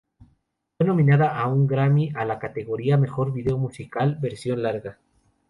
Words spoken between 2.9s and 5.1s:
Mejor video musical Versión Larga.